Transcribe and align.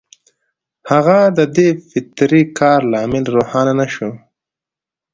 د 0.03 0.03
هغه 0.91 1.19
د 1.37 1.39
دې 1.55 1.69
فطري 1.89 2.43
کار 2.59 2.79
لامل 2.91 3.25
روښانه 3.35 3.73
نه 3.79 3.87
شو 3.93 4.09